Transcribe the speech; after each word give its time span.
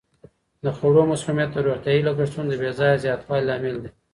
د 0.63 0.65
خوړو 0.77 1.01
مسمومیت 1.11 1.49
د 1.53 1.57
روغتیايي 1.67 2.01
لګښتونو 2.07 2.47
د 2.51 2.55
بې 2.61 2.71
ځایه 2.79 3.01
زیاتوالي 3.03 3.45
لامل 3.47 3.75
دی. 3.83 3.89